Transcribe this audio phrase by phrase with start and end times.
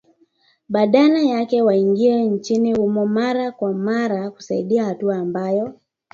[0.69, 5.73] badala yake waingie nchini humo mara kwa mara kusaidia hatua ambayo